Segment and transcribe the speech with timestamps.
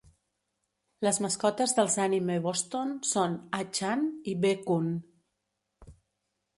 [1.07, 4.93] Les mascotes dels Anime Boston són A-chan i B-kun.